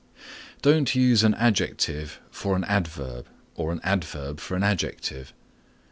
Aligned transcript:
(7) 0.15 0.19
Don't 0.63 0.95
use 0.95 1.23
an 1.23 1.35
adjective 1.35 2.19
for 2.31 2.55
an 2.55 2.63
adverb 2.63 3.27
or 3.53 3.71
an 3.71 3.79
adverb 3.83 4.39
for 4.39 4.57
an 4.57 4.63
adjective. 4.63 5.31